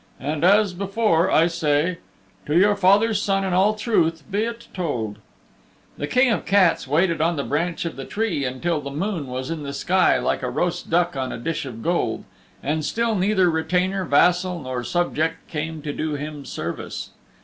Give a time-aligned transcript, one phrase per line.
[0.19, 1.99] And as before I say
[2.47, 5.19] "To your father's Son in all truth be it told"
[5.99, 9.27] The King of the Cats waited on the branch of the tree until the moon
[9.27, 12.23] was in the sky like a roast duck on a dish of gold,
[12.63, 17.11] and still neither retainer, vassal nor subject came to do him service.